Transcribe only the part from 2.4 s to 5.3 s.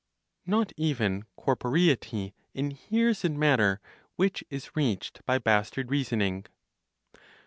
INHERES IN MATTER WHICH IS REACHED